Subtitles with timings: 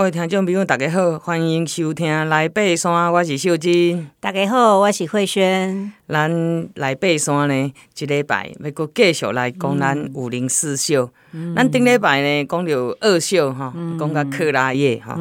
[0.00, 4.08] 各位听众朋友，大家好，欢迎收听《来爬山》，我是秀珍。
[4.18, 5.92] 大家好，我是慧萱。
[6.08, 11.10] 咱来爬山呢，这礼拜要搁继续来讲咱五灵四秀。
[11.32, 15.12] 嗯、咱顶礼拜呢讲到二秀哈，讲到克拉叶哈，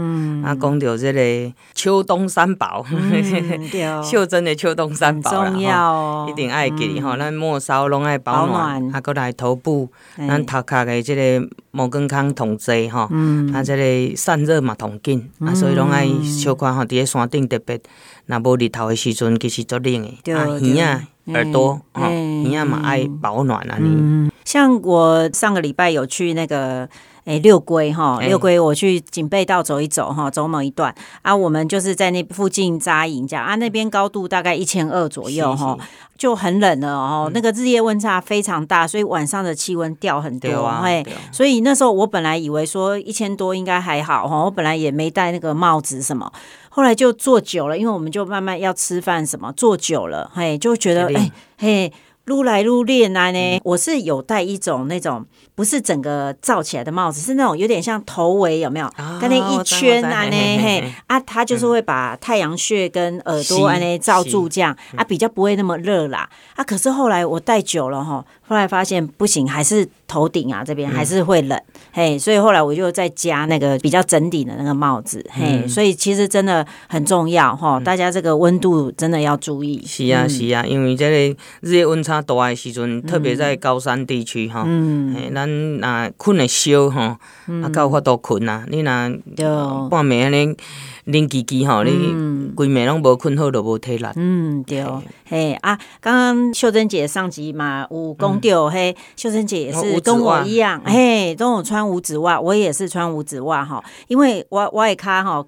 [0.43, 3.61] 啊讲到这个秋冬三宝，嗯、
[4.01, 5.91] 秀珍的秋冬三宝重要。
[5.91, 7.17] 哦，一定爱记哈。
[7.17, 13.07] 咱末梢拢爱保暖，啊，搁来头部，咱头壳的这个毛根康同齐哈，
[13.53, 17.81] 啊，这个散热嘛同紧，啊，所以拢爱小可吼，伫个山顶特别，
[18.27, 24.29] 若无日头的时阵，其实足冷的，啊，耳啊耳朵，耳啊嘛爱保暖啊，你。
[24.45, 26.87] 像我上个礼拜有去那个
[27.29, 35.77] 诶、欸、六龟哈，六龟我去警备道走一走哈，走某一段啊，我们就是在那附近扎营这样啊，那边高度大概一千二左右哈，
[36.17, 46.31] 就很冷了哦，嗯、那个日夜温差非常大，所以晚上的气温掉很多哎，啊啊、所以那时候我本来以为说一千多应该还好哈，我本来也没戴那个帽子什么，
[46.69, 51.93] 后来就坐久了，因为我们就慢慢要吃饭什么，坐久了嘿，就觉得哎嘿。
[52.29, 58.87] 撸来撸练啊呢，嗯、我是有戴一种那种不是整个罩起来的帽子，是那种有点像头围，有没有？
[59.19, 66.29] 跟那、哦、一圈啊呢，嘿啊，它就是会把太阳穴跟耳朵啊呢罩住，这样啊比较不会那么热啦。
[66.55, 68.23] 啊，可是后来我戴久了哈。
[68.49, 79.85] 后来发现不行，还是头顶啊这边还是会冷，嗯、嘿，所以后来我就再加那个比较整顶的那个帽子，嗯、嘿，所以其实真的很重要哈，嗯、大家这个温度真的要注意。
[79.85, 87.19] 是啊，是啊，因为这个日夜温差大的时阵，嗯、特别在高山地区哈，嗯，嘿，咱若困的少哈，
[87.61, 90.57] 啊，够有法度困啊，你若半暝安尼。
[91.05, 94.05] 冷叽叽吼，你规暝拢无困好，就无体力。
[94.15, 94.85] 嗯，对，
[95.25, 95.53] 嘿。
[95.53, 105.45] 啊，刚刚秀珍姐上集嘛有讲到，嘿，秀珍姐也是跟我一样，嘿，都有穿五指袜，我也是穿五指袜哈，因为我我也卡哈。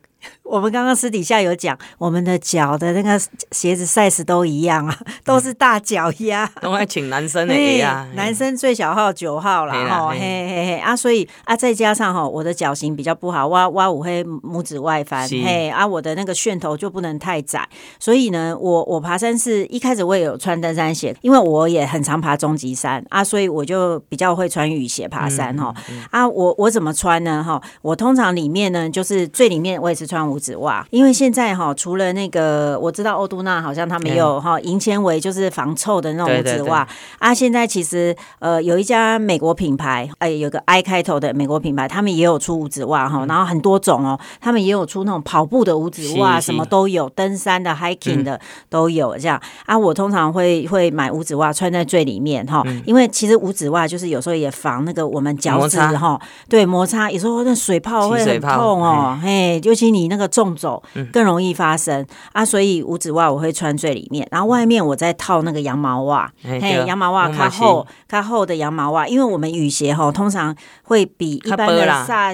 [0.52, 3.18] 我们刚刚私底下有讲，我们的脚的那个
[3.52, 6.46] 鞋子 size 都一样啊，都是大脚丫。
[6.62, 17.66] 都爱请男生的呀，男生最小号九号啦，哈，嘿嘿嘿啊，所以啊，再加上哈，我的脚型比较不好，挖挖五黑拇指外翻，嘿啊，我的那个楦头就不能太窄，
[17.98, 25.74] 所以呢，我我爬山是一开始我也有穿登山鞋，因为我也很常爬中级山啊，所以我就比较会穿雨鞋爬山哈。
[26.10, 27.42] 啊，我我怎么穿呢？
[27.42, 30.02] 哈，我通常里面呢，就是最里面我也是。
[30.12, 36.86] 穿五指袜，因为现在哈，除了那个我知道欧都娜好像他们有哈银纤维，就是防臭的那种五指袜。
[37.18, 37.34] 啊。
[37.34, 48.38] 现在其实呃有一家美国品牌，哎，有个 I 开头的美国品牌，他们也有出五指袜哈，然后很多种哦，他们也有出那种跑步的五指袜，什么都有，登山的、hiking 的
[48.70, 49.42] 都有这样。
[49.66, 49.78] 啊。
[49.78, 56.20] 我通常会会买五指袜穿在最里面哈，因为其实五指袜就是有时候也防那个我们脚趾哈，
[56.50, 60.02] 对摩擦，有时候那水泡会很痛哦，嘿，尤其你。
[60.02, 60.82] 你那个重走
[61.12, 71.86] 更容易发生、嗯、啊，所以五指袜我会穿最里面，然后外面我再套那个羊毛袜，嘿，羊毛袜它厚，它厚的羊毛袜，因为我们雨鞋哈通常会比一般的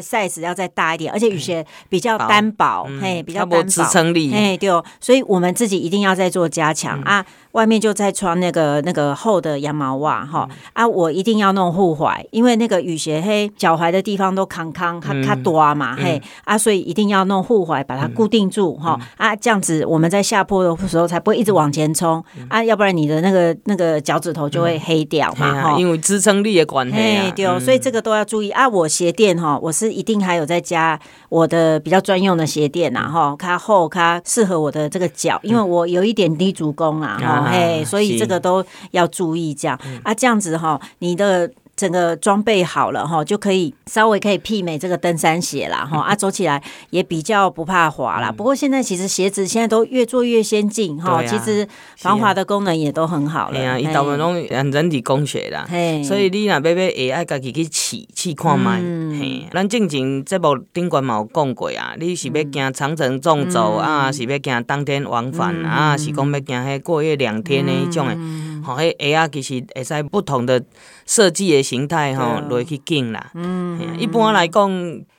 [0.01, 4.69] size 要再大一点，而且雨鞋比较单薄，嗯、嘿，比较单薄，支撑力，嘿，对，
[5.01, 7.25] 所以我们自己一定要再做加强、嗯、啊。
[7.53, 16.21] 外面就再穿那个那个厚的羊毛袜哈啊，我一定要弄护踝，因为那个雨鞋嘿脚踝的地方都康康它它多嘛嘿。
[16.43, 28.49] 啊，所以一定要弄护踝把它固定住哈啊，这样子我们在下坡的时候才不会一直往前冲啊，要不然你的那个那个脚趾头就会黑掉嘛哈，因为支撑力也关系啊，对，所以这个都要注意。
[28.51, 28.67] 啊。
[28.67, 30.99] 我鞋垫哈，我是一定还有在加
[31.29, 37.49] 我的比较专用的鞋垫呐哈，它厚它适合我的这个脚，因为我有一点低足弓啊哈。
[37.49, 39.79] 哎，所以这个都要注意，这样。
[40.03, 41.49] 啊，这样子哈，你的。
[41.77, 48.31] 整个装备好了哈，就可以稍微可以媲美这个登山鞋啦哈 啊，走起来也比较不怕滑啦。
[48.31, 53.53] 不过现在其实鞋子现在都越做越先进哈，其实防滑的功能也都很好了。
[53.53, 55.67] 对啊，伊大部分拢人人体工学啦，
[56.03, 59.19] 所以你若要买会爱家己去试试看觅。
[59.19, 68.17] 嘿，咱正经节目顶关嘛有讲过啊，你是要行长城纵走啊，是要行当天往返啊，是讲要行迄过夜两天的迄种诶。
[68.67, 70.59] 吼，迄鞋啊其实会使不同的
[71.05, 71.67] 设计的。
[71.67, 74.71] 形态吼落去拣啦，嗯，一般来讲，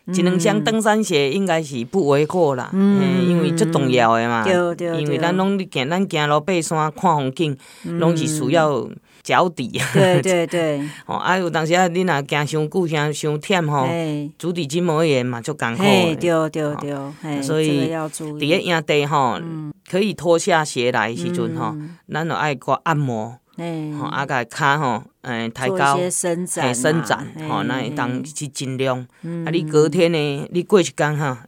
[0.07, 7.55] 一两双登山鞋应该是不为过啦，嗯，因为最重要的嘛，对对，因为咱拢行，咱行路爬山看风景，
[7.85, 8.89] 拢是需要
[9.29, 13.87] 脚底，对对对， 哦，啊有当时啊，你若行伤久，行伤忝吼，
[14.39, 19.39] 足底筋膜炎嘛就艰苦，对对对，所以伫咧营地吼，
[19.91, 21.75] 可以脱下鞋来时阵吼，
[22.11, 23.37] 咱就爱挂按摩，
[24.01, 25.03] 吼，啊个骹吼。
[25.35, 28.99] 诶抬高，伸展，伸展，吼，那会当去尽量。
[29.45, 31.45] 啊，你隔天呢，你过一天哈，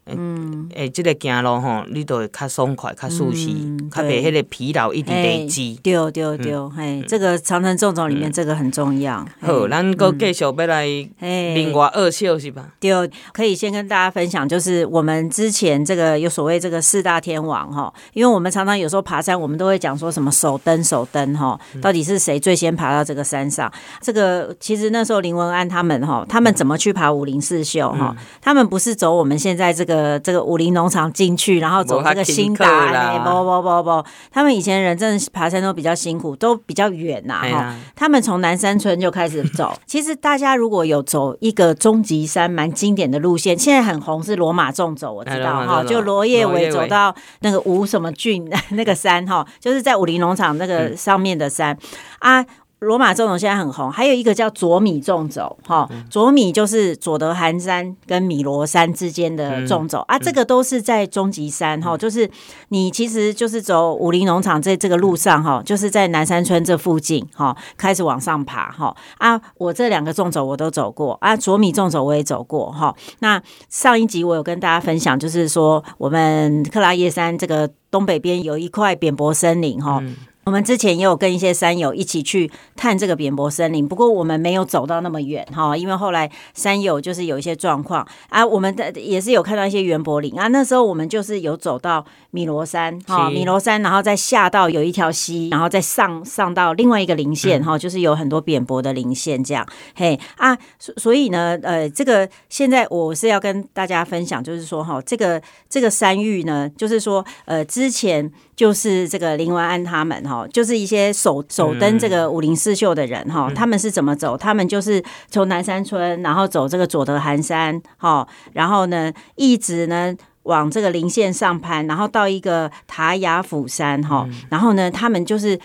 [0.75, 3.49] 诶，这个行路吼，你都会较爽快，较舒适，
[3.91, 5.79] 较袂迄个疲劳一直累积。
[5.83, 9.25] 对对对，嘿，这个长城纵走里面这个很重要。
[9.41, 10.87] 好，咱搁继续要来
[11.21, 12.69] 另外二秀是吧？
[12.79, 23.70] 对，可以先跟大家分享，就是我们之前这个有所谓这个四大天王哈，因为我们常常有时候爬山，我们都会讲说什么手登手登哈，到底是谁最先爬到这个山上？
[24.01, 28.15] 这个其实那时候林文安他们哈，他们怎么去爬武林四秀哈？
[28.41, 37.75] 他们不是走我们现在这个这个武林农场进去，然后走这个新达，不不不不，他们以前人真的爬山都比较辛苦，都比较远呐哈。
[37.95, 39.77] 他们从南山村就开始走。
[39.87, 51.77] 其实大家如果有走一个终极山蛮经典的路线，现在很红是罗马纵走，我知道哈，就罗叶尾走到那个吴什么郡 那个山哈，就是在武林农场那个上面的山
[52.21, 52.45] 啊。
[52.81, 62.29] 罗马纵走现在很红，还有一个叫佐米纵走，哈，佐米就是佐德寒山跟米罗山之间的纵走、嗯、啊，这个都是在终极山，哈、嗯，就是
[62.69, 79.99] 你其实就是走武陵农场这这个路上，哈，就是在南山村这附近，哈，开始往上爬，哈啊，我这两个纵走我都走过啊，佐米纵走我也走过，哈，那上一集我有跟大家分享，就是说我们克拉叶山这个东北边有一块扁柏森林，哈。
[80.01, 88.07] 嗯我们之前也有跟一些山友一起去探这个扁柏森林，不过我们没有走到那么远哈，因为后来山友就是有一些状况。
[88.31, 90.49] 啊，我们的也是有看到一些圆柏林啊。
[90.49, 99.67] 那时候我们就是有走到米罗山哈，米罗山，然后再下到有一条溪，然后再上上到另外一个林线哈，就是有很多扁柏的林线这样。
[99.95, 110.23] 嘿啊，所所以呢，呃，这个现在我是要跟大家分享，就是说哈，这个这个山域呢，就是说呃，之前就是这个林文安他们。
[110.29, 114.37] 哈，就是一些首首登这个武林四秀的人哈，他们是怎么走？
[114.37, 125.59] 他们就是从南山村，然后走这个佐德寒山，哈，然后呢，一直呢往这个林线上攀，然后到一个塔雅釜山，哈，然后呢，他们就是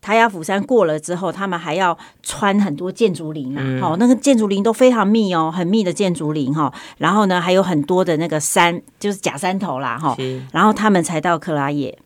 [0.00, 10.16] 塔雅釜山过了之后，他们还要穿很多建筑林啊，哈，那个建筑林都非常密哦，很密的建筑林哈，然后呢，还有很多的那个山，就是假山头啦，哈，
[10.50, 11.96] 然后他们才到克拉叶。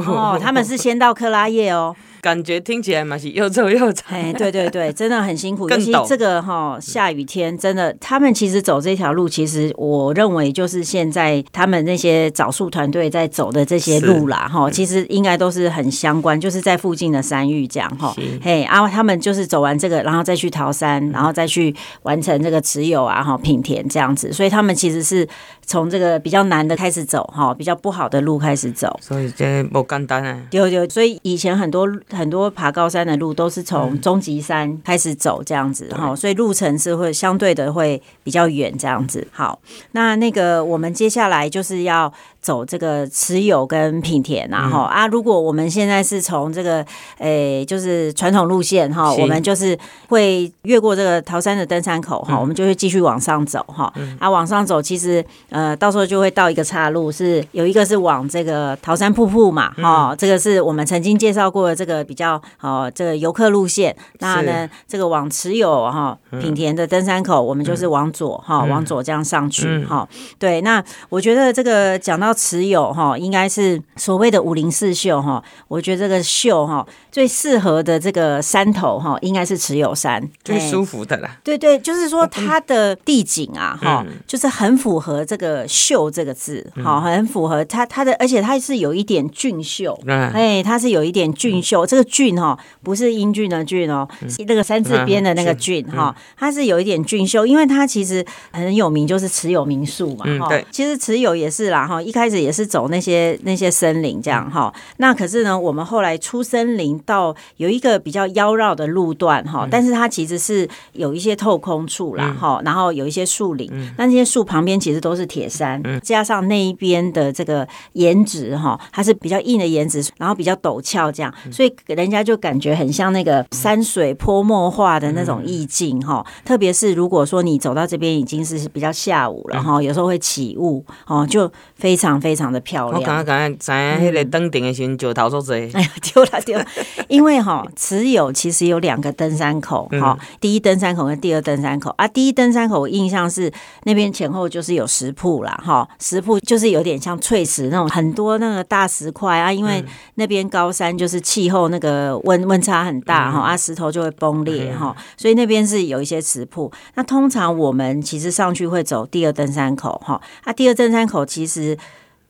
[0.00, 1.94] 哦，他们是先到克拉叶哦。
[2.24, 5.68] 感觉听起来嘛是又臭又长，哎，对对对，真的很辛苦。
[5.68, 18.14] 尤其这个哈下雨天，真的，他们其实走这条路，其实我认为就是现在他们那些找树团队在走的这些路啦，哈，其实应该都是很相关，就是在附近的山域这样哈。
[18.40, 25.28] 嘿，然后他们就是走完这个，然后再去桃山，然后再去完成这个持有啊哈品田这样子，所以他们其实是
[25.66, 28.98] 从这个比较难的开始走哈，比较不好的路开始走。
[29.02, 30.40] 所以这不简单啊。
[30.50, 31.86] 对对，所以以前很多。
[32.14, 39.26] 很多爬高山的路都是从终极山开始走这样子哈，所以路程是会相对的会比较远这样子。
[39.32, 39.58] 好，
[39.92, 42.12] 那那个我们接下来就是要。
[42.44, 45.06] 走这个持有跟品田呐哈啊！
[45.06, 46.84] 如果我们现在是从这个
[47.16, 49.76] 诶、欸，就是传统路线哈，我们就是
[50.08, 53.90] 会越过这个桃山的登山口哈，我们就会继续往上走哈。
[54.18, 63.96] 啊，往上走，其实呃，到时候就会到一个岔路，是有一个是往这个桃山瀑布嘛哈，这个是我们曾经介绍过的这个比较哦，这个游客路线。
[64.18, 70.06] 那呢，这个往持有哈品田的登山口，我们就是往左哈，往左这样上去哈。
[70.38, 72.33] 对，那我觉得这个讲到。
[72.34, 75.42] 持有哈，应该是所谓的武陵四秀哈。
[75.68, 81.38] 我觉得这个秀哈，最适合的这个山头哈，应该是持有山，最舒服的啦。
[81.44, 91.86] 对对，就是说它的地景啊哈，就是很符合这个秀这个字，好，很符合它它的，而且它是有一点俊秀，哎，它是有一点俊秀。
[91.86, 94.08] 这个俊哈，不是英俊的俊哦，
[94.46, 100.24] 那个山字边的那个俊哈，它是有一点俊秀，因为它其实很有名，就是持有民宿嘛。
[100.40, 102.23] 哈，其实持有也是啦哈，一开。
[102.24, 126.24] 开始也是走那些那些森林这样哈，那可是呢，我们后来出森林到有一个比较妖娆的路段哈，但是它其实是有一些透空处啦哈，然后有一些树林，那些树旁边其实都是铁山，加上那一边的这个岩质哈，它是比较硬的岩质，然后比较陡峭这样，所以人家就感觉很像那个山水泼墨画的那种意境哈。
[126.42, 132.13] 特别是如果说你走到这边已经是比较下午了哈，有时候会起雾哦，就非常。
[132.14, 133.00] 常非常的漂亮。
[133.00, 136.66] 我刚刚在那个登顶的时候，石头说这，哎呀，丢了丢了，
[137.08, 142.06] 因为哈，持有其实有两个登山口，哈、嗯，第一登山口跟第二登山口啊。
[142.06, 143.52] 第一登山口我印象是
[143.82, 156.70] 那边前后就是有石铺啦，哈，石铺就是有点像翠石那种很多那个大石块啊，因为那边高山就是气候那个温温差很大哈，啊，石头就会崩裂哈，所以那边是有一些石铺。
[156.94, 161.76] 那通常我们其实上去会走第二登山口哈，啊，第二登山口其实。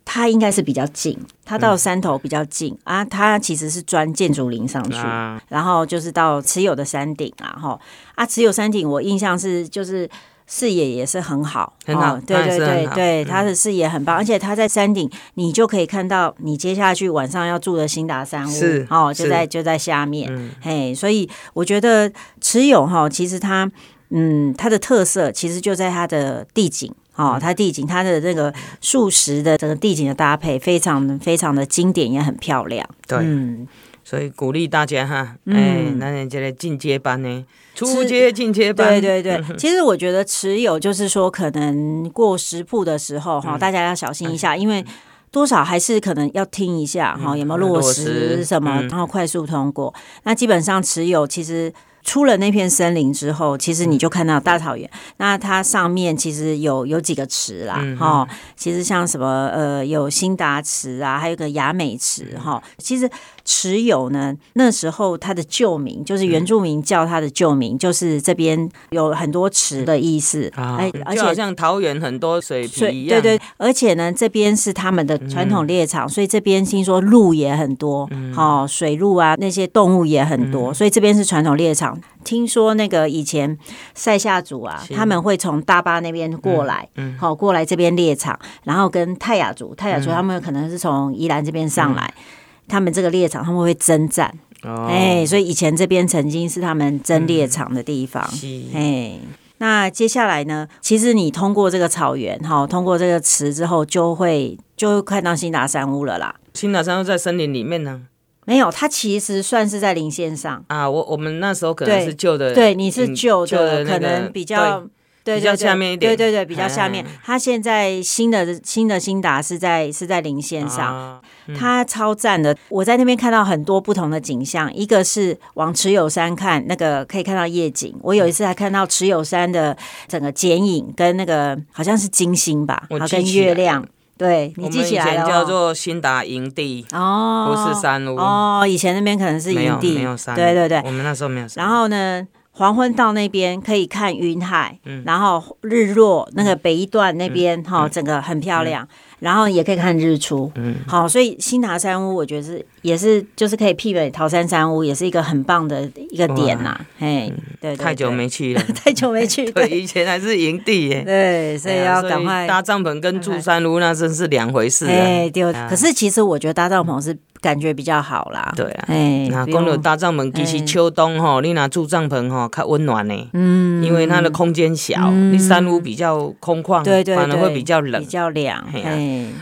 [0.05, 3.05] 它应该是比较近，它到山头比较近、嗯、啊。
[3.05, 7.57] 它其实是钻建筑林上去，啊、然后就是到持有的山顶啊。
[7.59, 7.81] 哈
[8.15, 10.09] 啊，持有山顶我印象是就是
[10.47, 12.19] 视野也是很好，很好。
[12.19, 20.29] 对对对对，它的视野很棒，嗯、而且它在山顶，你就可以看到你接下去晚上要住的新达山屋是哦，就在就在下面。
[20.31, 23.71] 嗯、嘿，所以我觉得持有哈，其实它
[24.11, 26.95] 嗯，它的特色其实就在它的地景。
[27.16, 32.85] 哦，它地景，它的这个树石的这个地景的搭配，非常非常的经典，也很漂亮。
[33.06, 33.68] 对，嗯，
[34.02, 37.44] 所以鼓励大家哈，哎，那你这个进阶班呢，
[37.75, 39.40] 初阶进阶班，对对对。
[39.56, 44.85] 其实我觉得持有就是说，可能过十铺的时候哈，大家要小心一下，因为
[45.30, 49.94] 多少还是可能要听一下哈，有没有落实什么，然后快速通过。
[50.25, 51.73] 那基本上持有其实。
[52.05, 54.89] 出了那片森林之后，其实你就看到大草原。
[55.17, 62.63] 那它上面其实有有几个池啦，哈、其实像什么呃，有新达池啊，还有个雅美池哈、哦。
[62.79, 63.11] 其实
[63.45, 70.51] 慈友呢，那时候他的旧名就是原住民叫他的旧名，嗯、就是这边有很多池的意思。
[70.57, 73.21] 哎、嗯，而且好像桃园很多水皮一样。
[73.21, 81.99] 对对，而且呢，这边是他们的传统猎场，嗯、所以这边听说鹿也很多，嗯、哦，水鹿啊，那些动物也很多，嗯、所以这边是传统猎场。
[82.25, 83.59] 听说那个以前
[83.95, 92.23] 塞夏族啊，他们会从大巴那边过来，嗯，好、嗯、过来这边猎场，然后跟泰雅族，泰雅族他们可能是从宜兰这边上来，嗯、
[92.68, 99.18] 他们这个猎场他们会征战，哦，哎，所以以前这边曾经是他们征猎场的地方，嗯、哎，
[99.59, 106.35] 那接下来呢，其实你通过这个草原，哈，通过这个池之后，就会就会看到新达山屋了啦。
[106.54, 108.02] 新达山屋在森林里面呢。
[108.47, 110.88] 没有，它其实算是在林线上啊。
[110.90, 114.87] 我我们那时候可能是旧的，对，你是旧的，可能比较
[115.25, 117.04] 对，比较下面一点，对对对，比较下面。
[117.25, 121.21] 它现在新的新的新达是在是在零线上，
[121.59, 122.54] 它超赞的。
[122.69, 127.97] 我在那边看到很多不同的景象，一个是往持有山看，那个可以看到夜景。
[128.02, 129.75] 我有一次还看到持有山的
[130.07, 133.83] 整个剪影，跟那个好像是金星吧，好跟月亮。
[134.16, 135.12] 对，你记起来了。
[135.12, 138.64] 以前叫做新达营地哦，不是山屋哦。
[138.64, 140.37] 以前那边可能是营地，没有山。
[140.37, 141.64] 对对对，我们那时候没有山。
[141.64, 142.25] 然后呢，
[142.57, 148.85] 黄昏到那边可以看云海，嗯、然后日落那个北一段那边哈，嗯、整个很漂亮。
[148.85, 156.78] 嗯、然后也可以看日出，嗯，好，所以新塔山屋我觉得是也是就是可以媲美桃山山屋，也是一个很棒的一个点呐。
[156.99, 157.30] 哎，
[157.61, 159.50] 对，太久没去了， 太久没去。
[159.52, 161.02] 对，以前还是营地耶。
[161.04, 164.87] 对，所以要赶快搭帐篷跟住山屋那真是两回事。
[164.87, 165.52] 哎，对。
[165.68, 167.16] 可是其实我觉得搭帐篷是。
[167.40, 178.80] 感觉比较好啦，对啊，哎，那公路搭帐篷，其实秋冬哈，你拿住帐篷哈，较温暖呢，嗯，因为它的空间小，你山屋比较空旷，对对，反而会比较冷，比较凉，哎，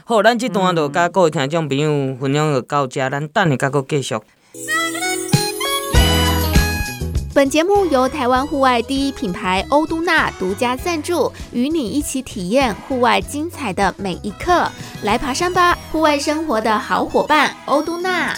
[0.04, 4.16] 好，咱这段就甲各位听众朋友分享就到这，咱等下甲佫继续。
[7.35, 14.71] 本节目由台湾户外第一品牌欧都娜独家赞助，与你一起体验户外精彩的每一刻。
[15.02, 18.35] 来爬山吧，户外生活的好伙伴欧都纳。